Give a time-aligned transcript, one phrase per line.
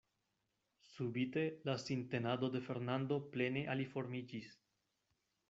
[0.93, 4.51] Subite la sintenado de Fernando plene aliformiĝis.